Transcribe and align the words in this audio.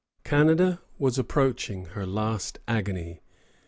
]Canada 0.23 0.81
was 0.97 1.19
approaching 1.19 1.85
her 1.93 2.07
last 2.07 2.57
agony. 2.67 3.21